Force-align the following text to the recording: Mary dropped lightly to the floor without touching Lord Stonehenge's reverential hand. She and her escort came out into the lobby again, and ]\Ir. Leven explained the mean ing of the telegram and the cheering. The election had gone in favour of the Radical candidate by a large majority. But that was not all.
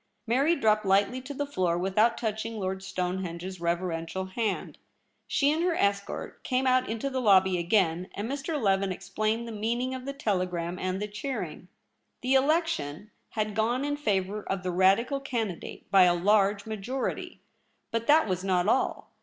Mary 0.25 0.55
dropped 0.55 0.83
lightly 0.83 1.21
to 1.21 1.31
the 1.31 1.45
floor 1.45 1.77
without 1.77 2.17
touching 2.17 2.57
Lord 2.57 2.81
Stonehenge's 2.81 3.61
reverential 3.61 4.25
hand. 4.25 4.79
She 5.27 5.51
and 5.51 5.61
her 5.61 5.75
escort 5.75 6.43
came 6.43 6.65
out 6.65 6.89
into 6.89 7.07
the 7.11 7.21
lobby 7.21 7.59
again, 7.59 8.09
and 8.15 8.27
]\Ir. 8.33 8.57
Leven 8.57 8.91
explained 8.91 9.47
the 9.47 9.51
mean 9.51 9.79
ing 9.79 9.93
of 9.93 10.05
the 10.05 10.13
telegram 10.13 10.79
and 10.79 10.99
the 10.99 11.07
cheering. 11.07 11.67
The 12.21 12.33
election 12.33 13.11
had 13.33 13.53
gone 13.53 13.85
in 13.85 13.95
favour 13.95 14.41
of 14.41 14.63
the 14.63 14.71
Radical 14.71 15.19
candidate 15.19 15.85
by 15.91 16.05
a 16.05 16.15
large 16.15 16.65
majority. 16.65 17.43
But 17.91 18.07
that 18.07 18.27
was 18.27 18.43
not 18.43 18.67
all. 18.67 19.11